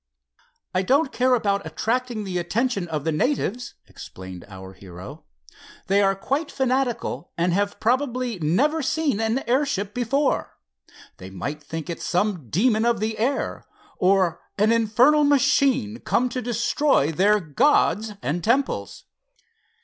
[0.73, 5.25] "I don't care about attracting the attention of the natives," explained our hero.
[5.85, 10.57] "They are quite fanatical, and have probably never seen an airship before.
[11.17, 13.63] They might think it some demon of the air,
[13.99, 19.03] or an infernal machine come to destroy their gods and temples."